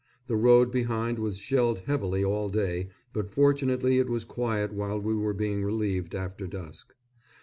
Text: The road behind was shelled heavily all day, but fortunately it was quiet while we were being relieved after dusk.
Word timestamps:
The 0.25 0.35
road 0.35 0.71
behind 0.71 1.19
was 1.19 1.37
shelled 1.37 1.81
heavily 1.85 2.23
all 2.25 2.49
day, 2.49 2.89
but 3.13 3.29
fortunately 3.31 3.99
it 3.99 4.09
was 4.09 4.25
quiet 4.25 4.73
while 4.73 4.99
we 4.99 5.13
were 5.13 5.35
being 5.35 5.63
relieved 5.63 6.15
after 6.15 6.47
dusk. 6.47 6.95